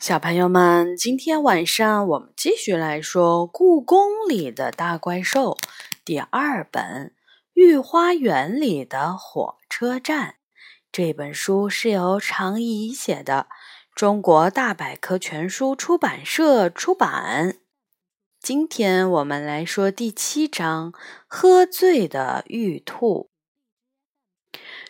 [0.00, 5.50] 小朋友们，今天晚上我们继续来说《故宫里的大怪兽》
[6.06, 7.08] 第二本
[7.52, 10.28] 《御花园里的火车站》。
[10.90, 13.48] 这本书是由常怡写的，
[13.94, 17.58] 中国大百科全书出版社出版。
[18.40, 20.92] 今天我们来说第七章
[21.26, 23.28] 《喝醉的玉兔》。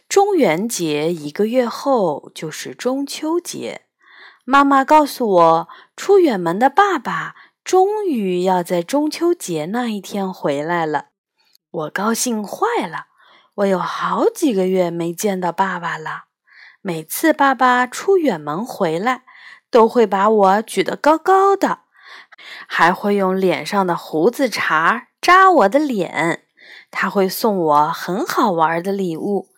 [0.08, 3.86] 中元节一个月后就是中秋节。
[4.50, 11.10] 妈妈告诉我，出远门的爸爸终于要在中秋节那一天回来了。
[11.70, 13.06] 我高兴坏了，
[13.54, 16.24] 我有好几个月没见到爸爸了。
[16.82, 19.22] 每次爸爸出远门回来，
[19.70, 21.82] 都会把我举得高高的，
[22.66, 26.46] 还会用脸上的胡子茬扎我的脸。
[26.90, 29.49] 他会送我很好玩的礼物。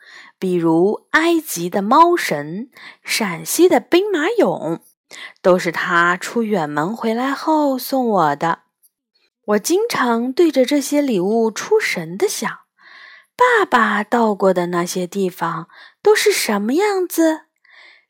[0.42, 2.68] 比如埃及的猫神、
[3.04, 4.80] 陕西的兵马俑，
[5.40, 8.62] 都是他出远门回来后送我的。
[9.44, 12.50] 我经常对着这些礼物出神的想：
[13.36, 15.68] 爸爸到过的那些地方
[16.02, 17.42] 都是什么样子？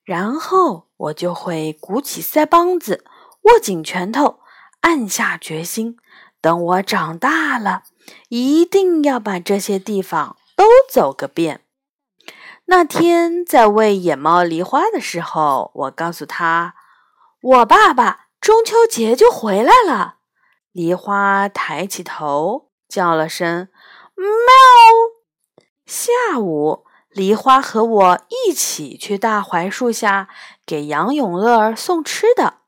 [0.03, 3.05] 然后我就会鼓起腮帮子，
[3.43, 4.39] 握紧拳头，
[4.81, 5.99] 暗下决心：
[6.41, 7.83] 等我长大了，
[8.31, 11.61] 一定要把这些地方都走个遍。
[12.73, 16.75] 那天在喂野猫梨花的时候，我告诉他，
[17.43, 20.15] 我爸爸中秋节就回来了。
[20.73, 23.69] 梨花抬起头，叫了声
[24.17, 24.25] “喵”。
[25.85, 30.31] 下午，梨花和我一起去大槐树下
[30.65, 32.61] 给杨永乐送吃的。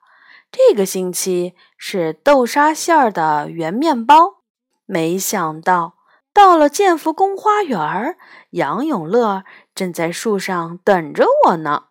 [0.52, 4.42] 这个星期是豆沙馅儿的圆面包。
[4.84, 5.94] 没想到。
[6.34, 8.16] 到了建福宫花园，
[8.50, 11.84] 杨永乐正在树上等着我呢。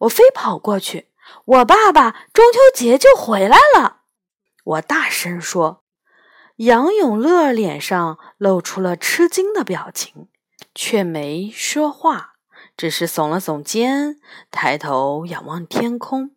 [0.00, 1.10] 我飞跑过去，
[1.44, 4.02] 我爸爸中秋节就回来了。
[4.64, 5.82] 我大声说。
[6.58, 10.28] 杨永乐脸上露出了吃惊的表情，
[10.72, 12.34] 却没说话，
[12.76, 14.20] 只是耸了耸肩，
[14.52, 16.30] 抬头仰望天空。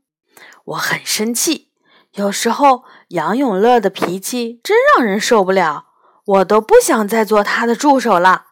[0.66, 1.72] 我很生气，
[2.14, 5.86] 有时候杨永乐的脾气真让人受不了。
[6.26, 8.48] 我都不想再做他的助手了，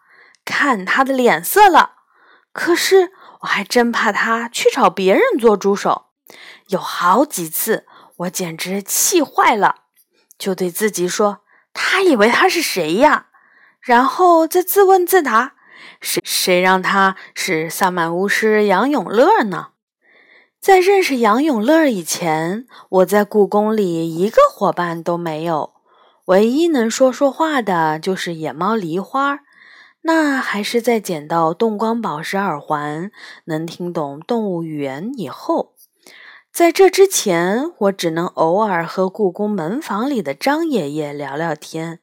[0.45, 1.93] 看他的脸色了。
[2.55, 3.11] 可是
[3.41, 6.05] 我还真怕他去找别人做助手。
[6.69, 7.85] 有好几次，
[8.15, 9.81] 我简直气坏了，
[10.37, 11.39] 就对自己说
[11.73, 13.27] ：“他以为他是谁呀？”
[13.83, 15.55] 然后再自问自答
[15.99, 19.71] ：“谁谁让他是萨满巫师杨永乐呢？”
[20.61, 25.73] 在认识杨永乐以前，我在故宫里一个伙伴都没有。
[26.27, 29.41] 唯一能说说话的就是野猫梨花，
[30.07, 33.09] 那还是在捡到动光宝石耳环，
[33.45, 35.73] 能听懂动物语言以后。
[36.51, 42.01] 在这之前，我只能偶尔和故宫门房里的张爷爷聊聊天。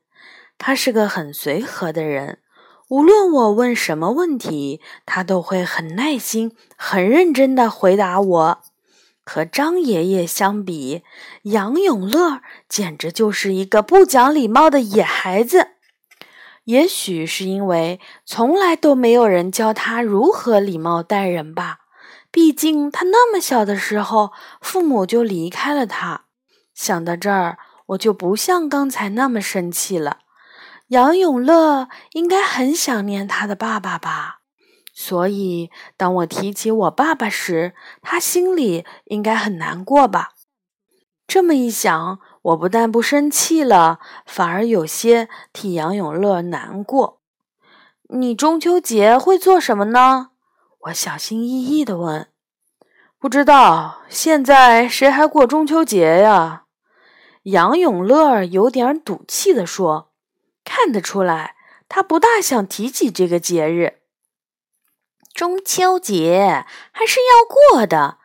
[0.58, 2.40] 他是个很随和的人，
[2.88, 8.58] 无论我问什么问题，他都会很耐心、很认真地回答我。
[9.24, 11.04] 和张爷爷相比，
[11.44, 15.68] 杨永乐简直就是一个不讲礼貌的野孩子。
[16.64, 21.78] 也许是因为从来都没有人教他如何礼貌待人吧。
[22.30, 26.24] 毕竟他那么小的时候，父母就离开了他。
[26.72, 27.58] 想到这儿，
[27.88, 30.20] 我就不像刚才那么生气了。
[30.88, 34.40] 杨永乐应该很想念他的爸爸吧。
[34.94, 40.32] 所以，当我提起我爸爸时，他心里应该很难过吧？
[41.26, 47.20] 这么一想，我不但不生气了，反而有些替杨永乐难过。
[48.08, 50.30] 你中秋节会做什么呢？
[50.80, 52.28] 我小心翼翼地问。
[53.18, 56.64] 不知道，现在谁还过中秋节呀？
[57.44, 60.10] 杨永乐有点赌气地说。
[60.64, 61.54] 看得出来，
[61.88, 64.00] 他不大想提起这个节日。
[65.32, 68.18] 中秋节还是要过的，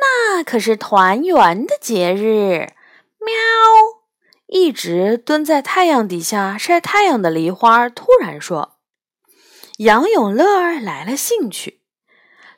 [0.00, 2.72] 那可是团圆的节日。
[3.28, 3.34] 喵！
[4.46, 8.78] 一直蹲在太阳底下晒太阳的梨花突然说
[9.78, 11.82] ：“杨永乐来了兴趣。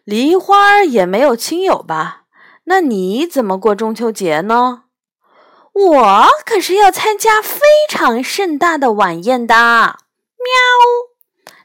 [0.05, 2.27] 梨花也没有亲友吧？
[2.65, 4.85] 那你怎么过中秋节呢？
[5.73, 7.59] 我可是要参加非
[7.89, 9.57] 常盛大的晚宴的。
[9.57, 9.97] 喵！”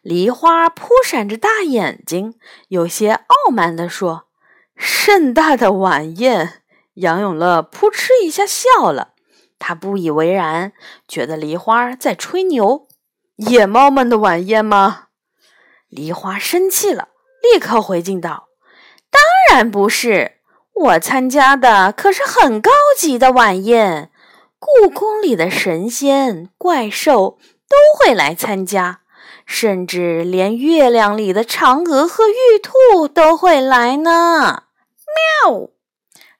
[0.01, 2.33] 梨花扑闪着大眼睛，
[2.69, 4.29] 有些傲慢地说
[4.75, 6.63] ：“盛大的晚宴。”
[6.95, 9.13] 杨永乐扑哧一下笑了，
[9.59, 10.73] 他不以为然，
[11.07, 12.87] 觉得梨花在吹牛。
[13.35, 15.07] 野猫们的晚宴吗？
[15.89, 17.09] 梨花生气了，
[17.41, 18.47] 立刻回敬道
[19.11, 19.21] ：“当
[19.51, 20.39] 然不是，
[20.73, 24.09] 我参加的可是很高级的晚宴，
[24.57, 27.37] 故宫里的神仙、怪兽
[27.67, 29.01] 都会来参加，
[29.45, 34.63] 甚至连月亮里的嫦娥和玉兔都会来呢。
[35.43, 35.69] 喵！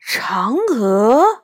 [0.07, 1.41] 嫦娥，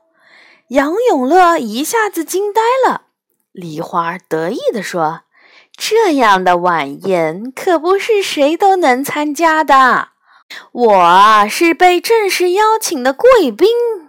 [0.68, 3.06] 杨永乐一下子惊呆了。
[3.52, 5.22] 梨花得意地说
[5.76, 10.10] ：“这样的晚宴可不是谁都能参加的。”
[10.72, 13.68] 我是被正式邀请的贵宾。
[13.98, 14.08] 喵！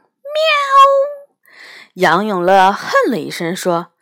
[1.95, 3.93] 杨永乐哼了一声说：“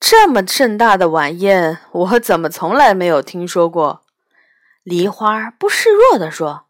[0.00, 4.00] 这么盛大的晚宴，我怎么从来没有听说过？”
[4.82, 6.64] 梨花不示弱地说：“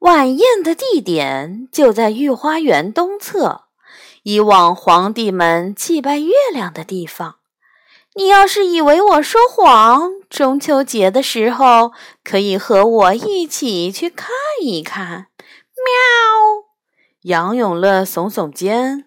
[0.00, 3.62] 晚宴的地点就在御花园东侧，
[4.22, 7.36] 以往皇帝们祭拜月亮的地方。”
[8.14, 11.92] 你要是以为我说谎，中秋节的时候
[12.24, 14.28] 可以和我一起去看
[14.60, 15.28] 一看。
[15.76, 16.64] 喵！
[17.22, 19.04] 杨永乐耸耸肩，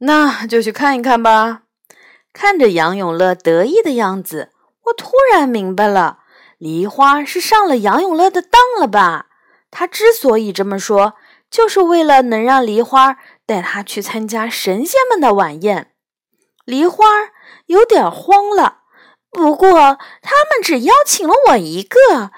[0.00, 1.62] 那就去看一看吧。
[2.34, 4.50] 看着杨永乐得意的样子，
[4.86, 6.18] 我突然明白了，
[6.58, 9.28] 梨花是上了杨永乐的当了吧？
[9.70, 11.14] 他之所以这么说，
[11.50, 15.92] 就是为了能让梨花带他去参加神仙们的晚宴。
[16.64, 17.04] 梨花。
[17.66, 18.78] 有点慌了，
[19.30, 22.32] 不过他们只邀请了我一个，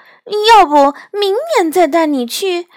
[0.47, 2.61] 要不明年再带你去。
[2.61, 2.67] 喵！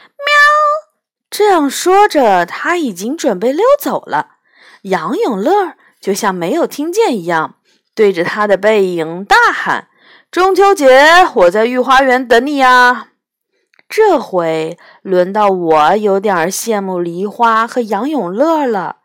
[1.28, 4.36] 这样说着，他已经准备溜走了。
[4.82, 7.56] 杨永乐就像没有听见一样，
[7.94, 9.88] 对着他的背影大喊
[10.32, 11.04] ：“中秋节
[11.34, 13.08] 我在御花园等你呀！”
[13.88, 18.98] 这回轮到我有点羡慕梨花和杨永乐了，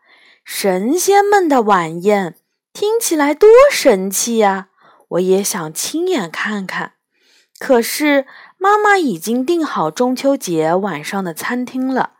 [0.44, 2.36] 神仙们的晚宴。
[2.72, 4.68] 听起来多神气呀！
[5.08, 6.94] 我也想亲眼看看。
[7.58, 8.26] 可是
[8.56, 12.14] 妈妈已经订好中秋节晚上的餐厅了，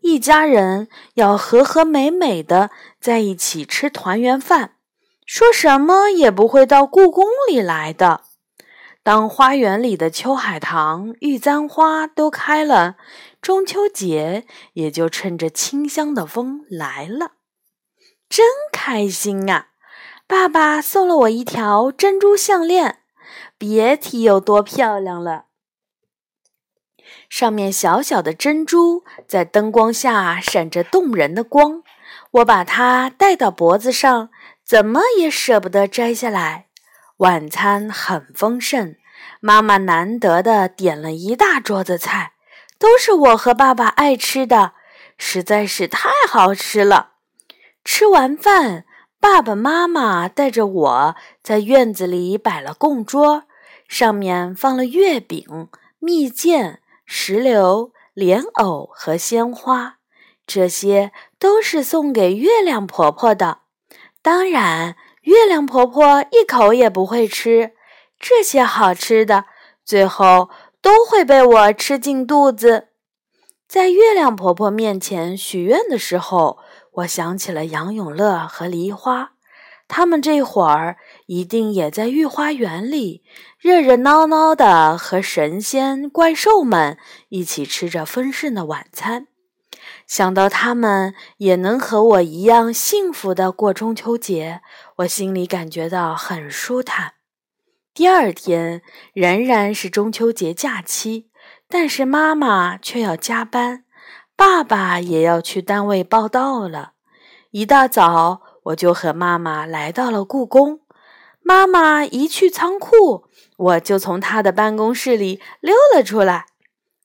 [0.00, 2.70] 一家人要和和美美的
[3.00, 4.76] 在一起吃团圆饭，
[5.26, 8.22] 说什么也不会到故宫里来的。
[9.06, 12.96] 当花园里的秋海棠、玉簪花都开了，
[13.40, 17.34] 中秋节也就趁着清香的风来了，
[18.28, 19.68] 真开心啊！
[20.26, 22.98] 爸爸送了我一条珍珠项链，
[23.56, 25.44] 别提有多漂亮了。
[27.28, 31.84] 上面小小的珍珠在灯光下闪着动人的光，
[32.32, 34.30] 我把它戴到脖子上，
[34.64, 36.65] 怎么也舍不得摘下来。
[37.18, 38.96] 晚餐很丰盛，
[39.40, 42.32] 妈妈难得的点了一大桌子菜，
[42.78, 44.72] 都是我和爸爸爱吃的，
[45.16, 47.12] 实在是太好吃了。
[47.84, 48.84] 吃完饭。
[49.18, 53.44] 爸爸妈妈带着我在院子里摆了供桌，
[53.88, 55.68] 上面放了月饼、
[55.98, 59.96] 蜜饯、石榴、莲藕和鲜花，
[60.46, 61.10] 这些
[61.40, 63.62] 都是送给月亮婆婆的。
[64.22, 64.96] 当然，
[65.26, 67.74] 月亮婆婆一口也不会吃
[68.18, 69.44] 这些好吃的，
[69.84, 70.50] 最后
[70.80, 72.88] 都会被我吃进肚子。
[73.68, 76.58] 在月亮婆婆面前许愿的时候。
[76.96, 79.32] 我想起了杨永乐和梨花，
[79.86, 80.96] 他们这会儿
[81.26, 83.22] 一定也在御花园里
[83.58, 86.96] 热热闹闹的和神仙怪兽们
[87.28, 89.26] 一起吃着丰盛的晚餐。
[90.06, 94.62] 想到他们也能和我一样幸福的过中秋节，
[94.96, 97.12] 我心里感觉到很舒坦。
[97.92, 98.80] 第二天
[99.12, 101.28] 仍然是中秋节假期，
[101.68, 103.84] 但是妈妈却要加班。
[104.34, 106.92] 爸爸也要去单位报道了。
[107.50, 110.80] 一大早，我就和妈妈来到了故宫。
[111.42, 113.24] 妈妈一去仓库，
[113.56, 116.46] 我就从她的办公室里溜了出来。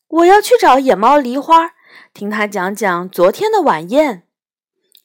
[0.08, 1.72] 我要去找野猫梨花，
[2.14, 4.24] 听她讲讲昨天的晚宴。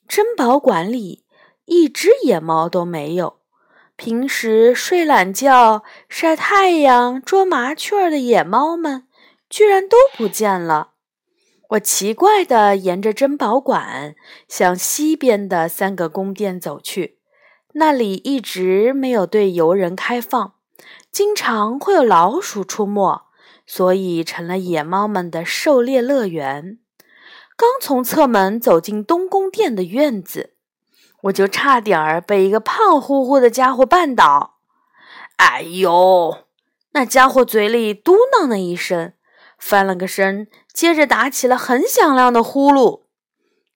[0.09, 1.25] 珍宝馆里
[1.67, 3.37] 一只野猫都没有。
[3.97, 9.07] 平时睡懒觉、晒太阳、捉麻雀的野猫们，
[9.49, 10.93] 居然都不见了。
[11.71, 14.15] 我奇怪地沿着珍宝馆
[14.47, 17.19] 向西边的三个宫殿走去，
[17.73, 20.55] 那里一直没有对游人开放，
[21.11, 23.23] 经常会有老鼠出没，
[23.67, 26.79] 所以成了野猫们的狩猎乐园。
[27.57, 30.56] 刚从侧门走进东宫殿的院子，
[31.27, 34.59] 我就差点儿被一个胖乎乎的家伙绊倒。
[35.37, 36.45] 哎呦！
[36.93, 39.13] 那家伙嘴里嘟囔了一声。
[39.59, 43.05] 翻了个身，接着打起了很响亮的呼噜。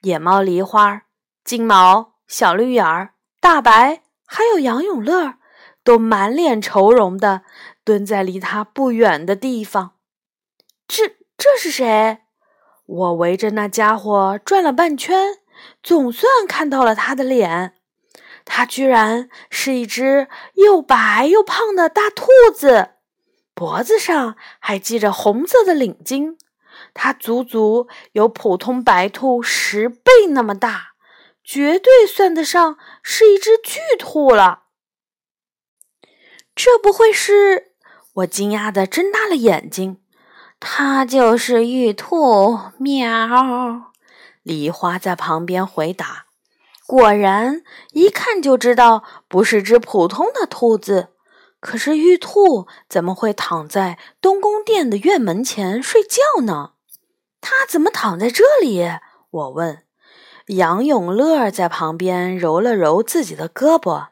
[0.02, 1.02] 野猫梨花、
[1.42, 5.35] 金毛、小绿眼儿、大白，还有杨永乐，
[5.83, 7.42] 都满脸愁容的
[7.83, 9.92] 蹲在离他不远的地方。
[10.87, 12.19] 这这是谁？
[12.85, 15.38] 我围着那家伙转了半圈，
[15.82, 17.75] 总算看到了他的脸。
[18.44, 22.90] 他居然是一只又白又胖的大兔子，
[23.54, 26.37] 脖子上还系着红色的领巾。
[26.94, 30.92] 它足足有普通白兔十倍那么大，
[31.44, 34.64] 绝对算得上是一只巨兔了。
[36.54, 37.75] 这不会是……
[38.14, 39.99] 我惊讶的睁大了眼睛。
[40.58, 43.89] 它就是玉兔，喵！
[44.42, 46.26] 梨花在旁边回答。
[46.87, 51.09] 果然，一看就知道不是只普通的兔子。
[51.61, 56.73] 可是玉兔怎么会躺在东宫殿的院门前睡觉呢？
[57.40, 58.90] 它怎么躺在这里？
[59.30, 59.82] 我问。
[60.47, 64.09] 杨永乐在旁边揉了揉自己的胳膊，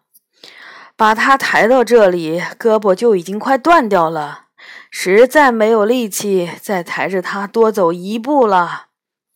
[0.94, 4.44] 把它抬到这里，胳膊就已经快断掉了。
[4.90, 8.87] 实在没有力气再抬着它多走一步了，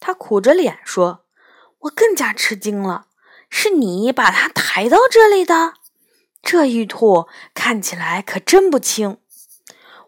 [0.04, 1.24] 他苦着脸说
[1.82, 3.06] ：“我更加吃惊了，
[3.48, 5.74] 是你把它抬到这里的？
[6.42, 9.18] 这玉兔看起来可真不轻，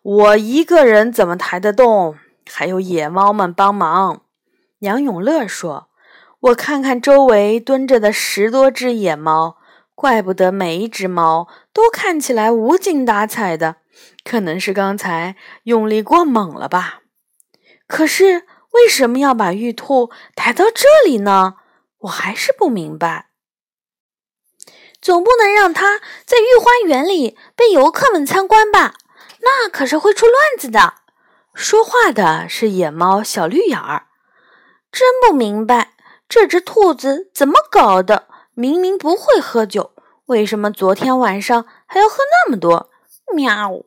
[0.02, 2.16] 我一个人怎么抬得动？
[2.50, 4.22] 还有野猫们帮忙。”
[4.80, 5.88] 杨永乐说
[6.50, 9.58] ：“我看看周围蹲着的十多只野猫，
[9.94, 13.76] 怪不得每一只猫都看起来无精打采的。”
[14.24, 17.02] 可能是刚才用力过猛了吧？
[17.86, 21.54] 可是为什么要把玉兔抬到这里呢？
[21.98, 23.30] 我还是不明白。
[25.00, 28.94] 总不能让它在御花园里被游客们参观吧？
[29.40, 30.94] 那可是会出乱子的。
[31.54, 34.06] 说话的是野猫小绿眼儿。
[34.90, 35.94] 真不明白
[36.28, 38.28] 这只兔子怎么搞的？
[38.54, 39.92] 明明不会喝酒，
[40.26, 42.90] 为什么昨天晚上还要喝那么多？
[43.34, 43.84] 喵！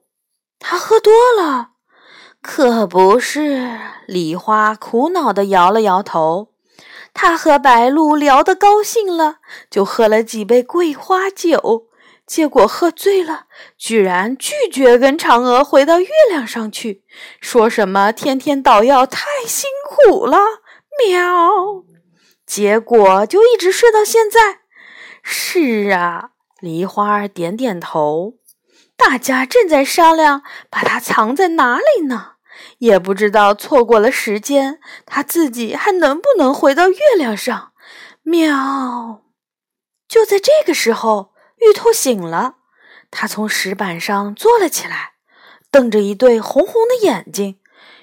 [0.60, 1.72] 他喝多了，
[2.48, 3.78] 可不是。
[4.08, 6.54] 梨花苦恼地摇了摇头。
[7.14, 9.40] 他和白鹭聊得高兴了，
[9.70, 11.88] 就喝了几杯桂花酒，
[12.26, 17.04] 结果喝醉了，居然拒绝跟嫦娥回到月亮上去，
[17.42, 20.38] 说什么天天捣药太辛苦了。
[21.06, 21.84] 喵！
[22.46, 24.60] 结果就一直睡到现在。
[25.22, 26.30] 是啊，
[26.62, 28.36] 梨花点点头。
[28.96, 32.37] 大家正在商量把它藏在哪里呢，
[32.80, 37.74] 也不知道错过了时间，他自己还能不能回到月亮上？
[38.24, 39.24] 喵！
[40.08, 42.58] 就在这个时候，玉兔醒了，
[43.10, 45.14] 它从石板上坐了起来，
[45.72, 47.60] 瞪着一对红红的眼睛，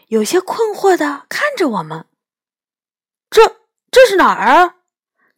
[0.09, 2.07] 有些困惑的看着我们。
[3.31, 3.57] 这
[3.91, 4.75] 这是哪儿？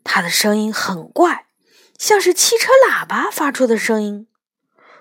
[0.03, 1.47] 它的声音很怪，
[1.99, 4.29] 像是汽车喇叭发出的声音。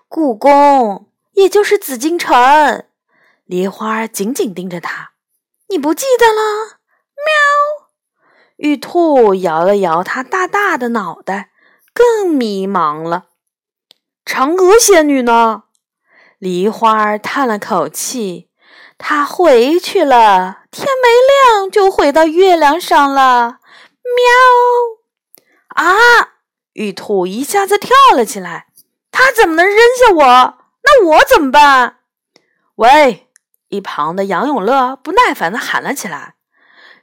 [0.08, 2.86] 故宫，也就是紫禁城。
[3.46, 5.12] 梨花紧紧盯着他，
[5.70, 6.80] 你不记得了？
[7.16, 7.90] 喵！
[8.56, 11.52] 玉兔摇了摇它大大的脑袋，
[11.94, 13.26] 更迷茫了。
[14.26, 15.66] 嫦娥仙女呢？
[16.40, 18.50] 梨花叹了口气，
[18.98, 20.64] 她回去了。
[20.72, 23.60] 天没亮就回到月亮上了。
[25.70, 25.84] 喵！
[25.84, 25.94] 啊！
[26.74, 28.68] 玉兔一下子跳了起来。
[29.12, 30.58] 它怎么能扔下我？
[30.84, 32.00] 那我怎么办？
[32.76, 33.25] 喂！
[33.70, 36.36] 一旁的杨永乐不耐烦地喊了起来：“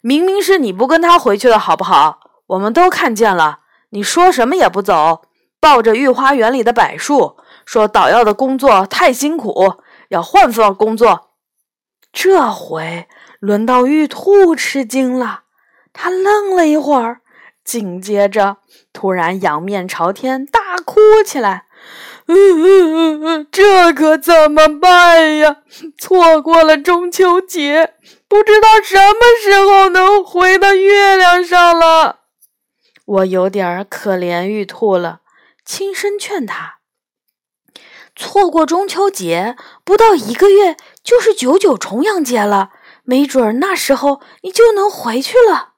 [0.01, 2.21] 明明是你不跟他回去的好不好？
[2.47, 5.23] 我们都看见了，你说什么也不走，
[5.61, 11.31] 抱着御花园里的柏树，说捣药的工作太辛苦，要换份工作。”
[12.13, 13.09] 这回
[13.41, 15.45] 轮到玉兔吃惊了，
[15.95, 17.23] 他愣了一会儿，
[17.65, 18.59] 紧接着
[18.93, 21.65] 突然仰面朝天大哭起来。
[22.27, 25.59] 嗯嗯嗯嗯，这可怎么办呀？
[25.99, 27.95] 错过了中秋节，
[28.29, 32.21] 不知道什么时候能回到月亮上了。
[33.05, 35.21] 我有点可怜玉兔了，
[35.65, 36.79] 轻声劝他：
[38.15, 42.71] 错过中秋节，不到一个月就是九九重阳节了，
[43.03, 45.71] 没准那时候你就能回去了。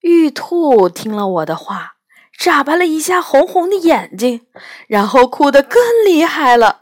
[0.00, 1.97] 玉兔听了我的话。
[2.38, 4.46] 眨巴了一下红红的眼睛，
[4.86, 6.80] 然后哭得更厉害了。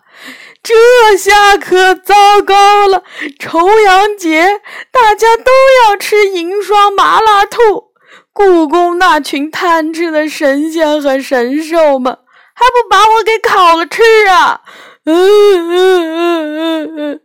[0.62, 3.02] 这下可糟糕了！
[3.38, 4.60] 重阳节
[4.90, 5.52] 大家都
[5.84, 7.92] 要吃银霜麻辣兔，
[8.32, 12.18] 故宫那群贪吃的神仙和神兽们
[12.54, 14.62] 还不把我给烤了吃啊！
[15.04, 17.20] 嗯嗯嗯嗯嗯。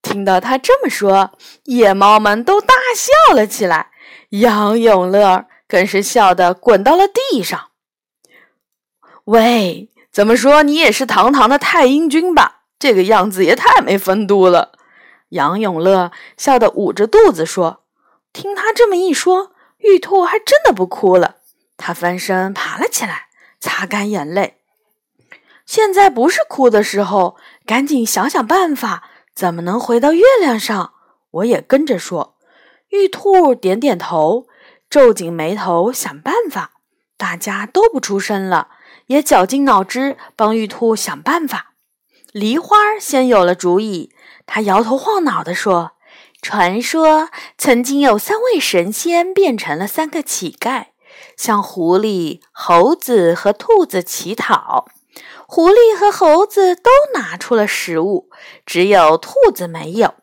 [0.00, 1.32] 听到他这么说，
[1.64, 3.88] 野猫们都大笑了起来，
[4.30, 7.68] 杨永乐更是笑得滚到了地上。
[9.24, 12.62] 喂，怎么说你也是堂堂的太阴君吧？
[12.78, 14.72] 这个样子也太没风度了。
[15.30, 17.82] 杨永乐笑得捂着肚子说
[18.32, 21.36] ：“听他这么一说，玉兔还真的不哭了。
[21.76, 23.26] 他翻身爬了起来，
[23.60, 24.56] 擦干眼泪。
[25.66, 30.94] 现在不是哭的时候，赶紧想想办法，怎么能回到月亮上？
[31.30, 32.36] 我也跟着说。
[32.88, 34.46] 玉兔点点头，
[34.90, 36.72] 皱紧眉头想办法。
[37.16, 38.68] 大家都不出声了，
[39.06, 41.74] 也绞尽脑汁帮玉兔想办法。
[42.30, 44.12] 梨花先有了主意，
[44.46, 45.92] 他摇头晃脑地说
[46.40, 50.86] ：“传说曾经有三位神仙变成了三个乞丐，
[51.36, 54.86] 向狐狸、猴子和兔子乞讨。
[55.48, 58.30] 狐狸和猴子都拿出了食物，
[58.64, 60.14] 只有兔子没有。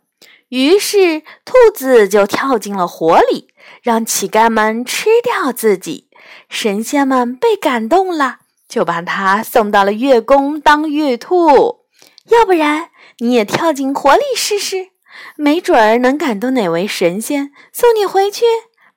[0.50, 3.50] 于是兔子就跳进了火里，
[3.82, 6.10] 让乞丐们吃掉自己。
[6.50, 11.86] 神仙们被感动了，就把它送到了月宫当玉兔。”
[12.30, 14.90] 要不然你也跳进火里试试，
[15.36, 18.46] 没准儿能感动哪位神仙送你回去。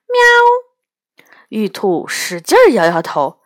[0.07, 1.15] 喵！
[1.49, 3.39] 玉兔使劲摇摇头，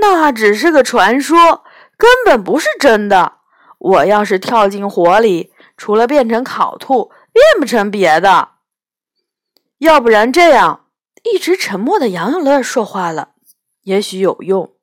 [0.00, 1.62] 那只是个传说，
[1.96, 3.34] 根本不是真的。
[3.78, 8.48] 我要是跳进火里，除了变成烤兔，变不成别的。
[9.78, 10.86] 要不然这样，
[11.22, 13.30] 一直沉默的杨永乐说话了，
[13.82, 14.74] 也许有用。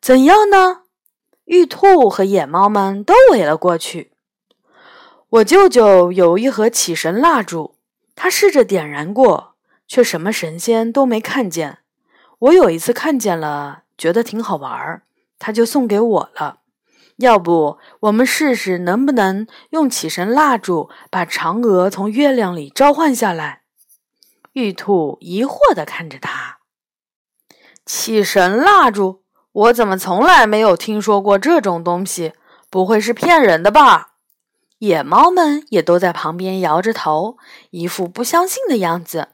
[0.00, 0.82] 怎样呢？
[1.46, 4.12] 玉兔和野猫们都围了过去。
[5.28, 7.76] 我舅舅有一盒起神蜡烛，
[8.14, 9.56] 他试着点燃过，
[9.88, 11.78] 却什么神仙都没看见。
[12.38, 15.02] 我有一次看见了，觉得挺好玩儿，
[15.40, 16.60] 他就送给我了。
[17.16, 23.63] 要不我们试试能不能用起神蜡烛把嫦娥从月亮里召唤下来？
[24.54, 26.58] 玉兔疑惑地看着他，
[27.84, 29.24] 起神蜡烛。
[29.50, 32.34] 我怎么从来没有听说过这种东西？
[32.70, 34.12] 不会是骗人的吧？
[34.78, 37.36] 野猫们也都在旁边摇着头，
[37.70, 39.30] 一副不相信的样子。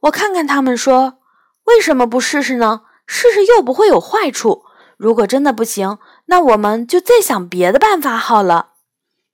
[0.00, 1.18] 我看看他们，说
[1.64, 2.84] ：“为什么不试试呢？
[3.06, 4.64] 试试又不会有坏处。
[4.96, 8.70] 如果真的不行，那我们就再想别的办法好了。”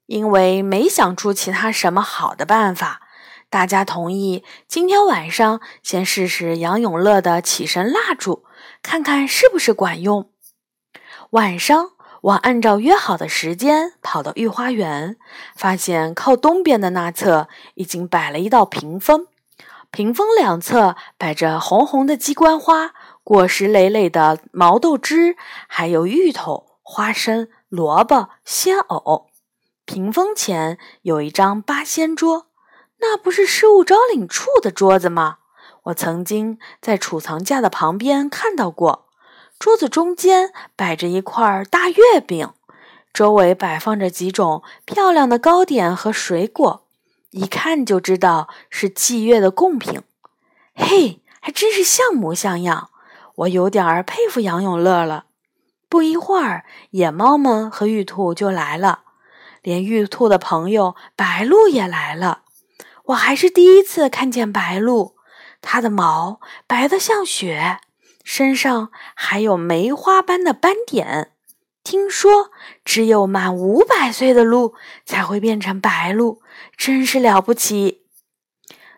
[0.06, 2.99] 因为没想出其他什么好的办法，
[3.50, 8.44] 大家同意今天晚上先试试杨永乐的起神蜡烛。
[8.80, 10.30] 看看是不是管用。
[11.30, 11.90] 晚上，
[12.22, 15.16] 我按照约好的时间跑到御花园，
[15.56, 19.26] 发现靠东边的那侧已经摆了一道屏风，
[19.90, 25.36] 屏风两侧摆着红红的鸡冠花、果实累累的毛豆枝，
[25.66, 29.26] 还有芋头、花生、萝卜、鲜藕。
[29.84, 32.46] 屏风前有一张八仙桌，
[33.00, 35.38] 那不是失物招领处的桌子吗？
[35.84, 39.06] 我曾经在储藏架的旁边看到过，
[39.58, 42.50] 桌子中间摆着一块大月饼，
[43.12, 46.86] 周围摆放着几种漂亮的糕点和水果，
[47.30, 50.02] 一看就知道是祭月的贡品。
[50.74, 52.90] 嘿，还真是像模像样，
[53.36, 55.24] 我有点儿佩服杨永乐了。
[55.88, 59.00] 不一会儿，野猫们和玉兔就来了，
[59.62, 62.42] 连玉兔的朋友白鹿也来了。
[63.06, 65.14] 我还是第一次看见白鹭。
[65.62, 67.80] 它的毛白得像雪，
[68.24, 71.32] 身上还有梅花般的斑点。
[71.82, 72.50] 听说
[72.84, 76.42] 只有满五百岁的鹿才会变成白鹿，
[76.76, 78.02] 真是了不起。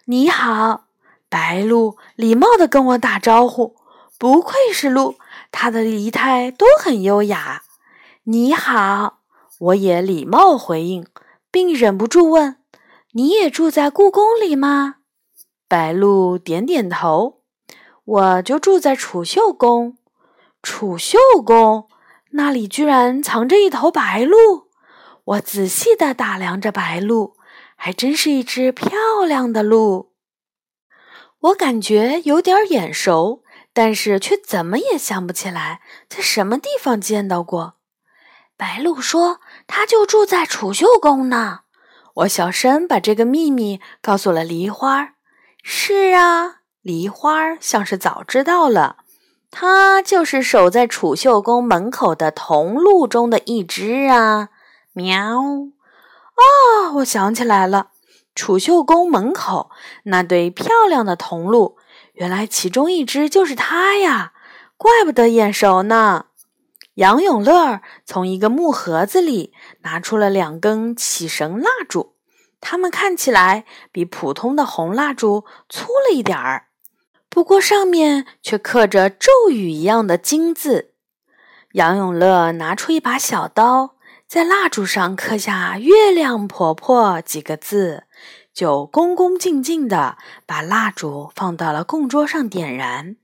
[0.06, 0.84] 你好，
[1.28, 3.76] 白鹿礼貌地跟我打招呼。
[4.18, 5.16] 不愧是鹿，
[5.50, 7.62] 它的仪态都很优雅。
[8.24, 9.20] 你好，
[9.58, 11.06] 我也礼貌回应，
[11.50, 12.56] 并忍不住问
[13.12, 14.96] ：“你也住在故宫里吗？”
[15.68, 17.40] 白鹿点点头，
[18.04, 19.96] 我就住在储秀宫。
[20.62, 21.88] 储秀宫
[22.32, 24.68] 那里居然藏着一头白鹿，
[25.24, 27.36] 我仔细地打量着白鹿，
[27.76, 30.12] 还真是一只漂亮的鹿。
[31.40, 37.74] 我感觉有点眼熟，但是却怎么也想不起来在什么地方见到过。
[38.56, 41.61] 白鹿说：“它就住在储秀宫呢。”
[42.14, 45.14] 我小声把这个秘密告诉了梨花。
[45.62, 48.96] 是啊，梨花像是早知道了。
[49.50, 54.48] 它就是守在储秀宫门口的铜鹿中的一只啊！
[54.94, 55.38] 喵！
[55.40, 57.90] 哦，我想起来了，
[58.34, 59.70] 储秀宫门口
[60.04, 61.76] 那对漂亮的铜鹿，
[62.14, 64.32] 原来其中一只就是它呀！
[64.78, 66.26] 怪不得眼熟呢。
[66.94, 72.16] 杨永乐从一个木盒子里拿出了两根起绳蜡烛。
[72.60, 76.68] 它们看起来比普通的红蜡烛粗了一点儿，
[77.28, 80.94] 不过上面却刻着咒语一样的金字。
[81.72, 83.96] 杨永乐拿出一把小刀，
[84.28, 88.04] 在蜡烛上刻下“月亮婆婆”几个字，
[88.54, 90.16] 就恭恭敬敬地
[90.46, 93.16] 把蜡烛放到了供桌上点燃，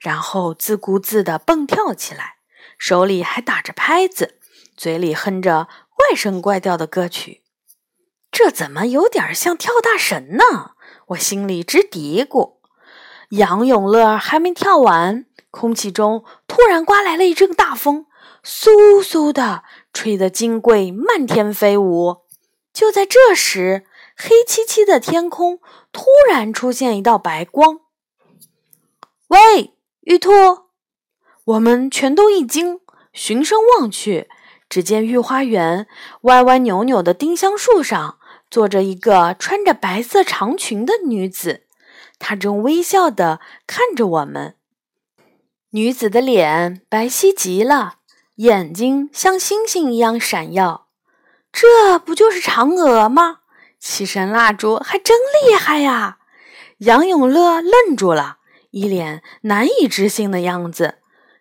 [0.00, 2.36] 然后自顾自地蹦跳起来，
[2.76, 4.38] 手里还打着拍子，
[4.76, 5.68] 嘴里哼着
[6.00, 7.42] 怪声怪调的歌曲。
[8.32, 10.72] 这怎么有点像跳大神呢？
[11.08, 12.54] 我心里直嘀咕。
[13.30, 18.06] 杨永乐还没跳完，空气中突然刮来了一阵大风，
[18.42, 22.22] 嗖嗖的吹得金桂漫天飞舞。
[22.72, 23.84] 就在这时，
[24.16, 25.60] 黑漆漆的天空
[25.92, 27.80] 突然出现一道白光。
[29.28, 30.30] 喂，玉兔！
[31.44, 32.80] 我们全都一惊，
[33.12, 34.28] 循声望去，
[34.70, 35.86] 只见御花园
[36.22, 38.18] 歪歪扭扭的丁香树上
[38.50, 41.64] 坐着一个穿着白色长裙的女子。
[42.18, 44.54] 她正微笑地看着我们。
[45.72, 47.96] 女子的脸白皙极了，
[48.36, 50.86] 眼睛像星星一样闪耀。
[51.52, 53.40] 这不就是嫦娥吗？
[53.78, 56.18] 七神蜡烛还真厉害呀！
[56.78, 58.38] 杨永乐愣住了，
[58.70, 60.99] 一脸难以置信的样子。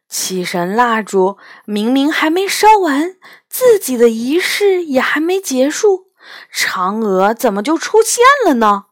[0.10, 3.15] 七神蜡烛明明还没烧完，
[3.48, 6.08] 自己的仪式也还没结束，
[6.54, 8.86] 嫦娥怎么就出现了呢？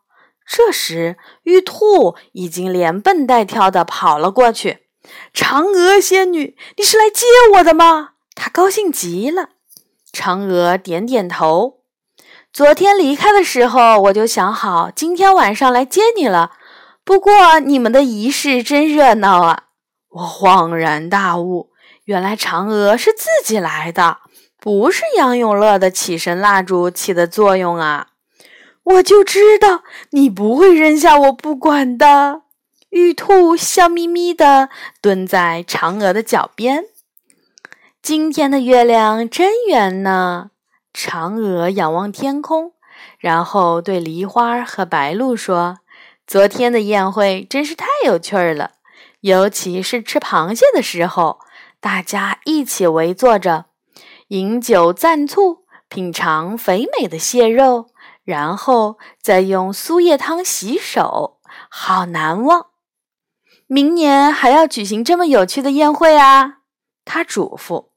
[0.46, 4.86] 这时，玉兔已经连蹦带跳的跑了过去。
[5.34, 7.26] 嫦娥仙女，你是来接
[7.56, 8.12] 我的吗？
[8.36, 9.50] 她高兴极了。
[10.14, 11.80] 嫦娥点点头。
[12.54, 16.52] 昨天离开的时候，我就想好今天晚上来接你了。
[17.04, 19.64] 不过你们的仪式真热闹啊！
[20.10, 21.72] 我恍然大悟，
[22.06, 24.18] 原来嫦娥是自己来的，
[24.60, 28.08] 不是杨永乐的起神蜡烛起的作用啊。
[28.84, 32.44] 我就知道你不会扔下我不管的。
[32.90, 34.70] 玉兔笑眯眯地
[35.02, 36.86] 蹲在嫦娥的脚边。
[38.02, 40.52] 今天的月亮真圆呢。
[40.94, 42.72] 嫦娥仰望天空，
[43.20, 45.80] 然后对梨花和白鹭说
[46.26, 48.72] ：“昨天的宴会真是太有趣了，
[49.22, 51.40] 尤其是吃螃蟹的时候，
[51.80, 53.66] 大家一起围坐着，
[54.30, 57.88] 饮酒蘸醋，品尝肥美的蟹肉。”
[58.24, 62.66] 然后再用苏叶汤洗手，好难忘。
[63.68, 66.58] 明年还要举行这么有趣的宴会啊！
[67.06, 67.92] 他嘱咐。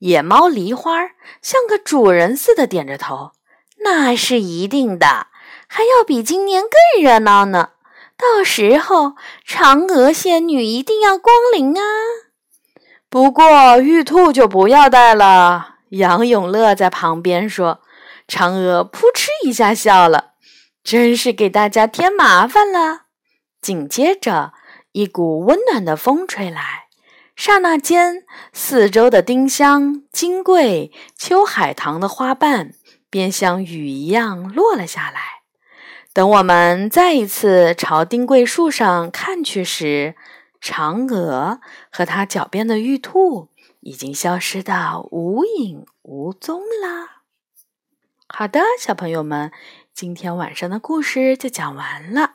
[0.00, 3.30] 野猫梨花像个主人似的点着头。
[3.84, 5.28] 那是一定的，
[5.68, 7.70] 还要比今年更热闹呢。
[8.16, 9.14] 到时候
[9.46, 11.82] 嫦娥仙女一定要光临啊！
[13.08, 15.76] 不过玉兔就不要带了。
[15.90, 17.80] 杨永乐在旁边说。
[18.26, 20.32] 嫦娥扑哧一下笑了，
[20.82, 23.02] 真是给大家添麻烦了。
[23.60, 24.54] 紧接着，
[24.92, 26.86] 一股温暖的风吹来，
[27.36, 32.72] 刹那间，四周的丁香、金桂、秋海棠的花瓣
[33.10, 35.33] 便像雨一样落了下来。
[36.14, 40.14] 等我们再一次朝丁桂树上看去时，
[40.62, 43.48] 嫦娥和她脚边的玉兔
[43.80, 47.24] 已经消失得无影无踪啦。
[48.28, 49.50] 好的，小朋友们，
[49.92, 52.34] 今天晚上的故事就讲完了。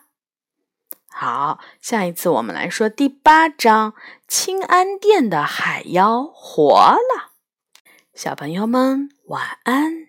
[1.08, 3.94] 好，下一次我们来说第八章：
[4.28, 7.32] 清安殿的海妖活了。
[8.14, 10.09] 小朋友们，晚安。